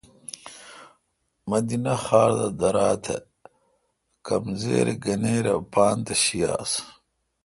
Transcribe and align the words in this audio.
مدینہ 1.49 1.93
خار 2.03 2.31
دا 2.39 2.47
درا۔ 2.59 2.89
تہ 3.03 3.15
ا 3.23 3.27
کمزِر 4.25 4.87
گنیراے 5.03 5.53
اپان 5.61 5.95
تہ 6.05 6.13
شی 6.23 6.39
آس۔ 6.57 6.73